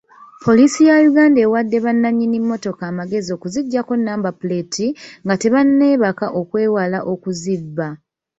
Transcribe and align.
Poliisi 0.43 0.81
ya 0.89 0.95
Uganda 1.09 1.37
ewadde 1.45 1.77
bannanyini 1.85 2.37
mmotoka 2.41 2.83
amagezi 2.91 3.29
okuziggyako 3.33 3.93
namba 4.05 4.29
puleeti 4.39 4.87
nga 5.23 5.35
tebanneebaka 5.41 6.25
okwewala 6.39 6.99
okuzibba. 7.13 7.87